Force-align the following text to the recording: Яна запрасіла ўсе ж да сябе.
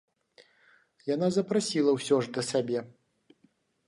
Яна 1.15 1.27
запрасіла 1.35 1.91
ўсе 1.97 2.17
ж 2.25 2.31
да 2.39 2.45
сябе. 2.49 2.79